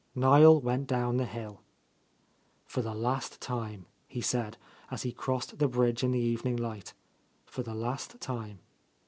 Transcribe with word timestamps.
Niel 0.15 0.59
went 0.59 0.87
down 0.87 1.17
the 1.17 1.27
hill. 1.27 1.61
"For 2.65 2.81
the 2.81 2.95
last 2.95 3.39
time," 3.39 3.85
he 4.07 4.19
said, 4.19 4.57
as 4.89 5.03
he 5.03 5.11
crossed 5.11 5.59
the 5.59 5.67
bridge 5.67 6.03
in 6.03 6.09
the 6.09 6.17
evening 6.19 6.55
light, 6.57 6.95
"for 7.45 7.61
the 7.61 7.75
last 7.75 8.19
time." 8.19 8.61